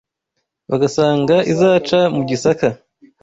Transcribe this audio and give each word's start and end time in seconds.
bagasanga 0.69 1.35
izaca 1.51 1.99
mu 2.15 2.21
Gisaka 2.29 2.67